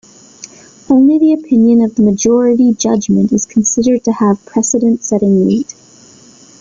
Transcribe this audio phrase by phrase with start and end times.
[0.89, 5.75] Only the opinion of the majority judgment is considered to have precedent-setting weight.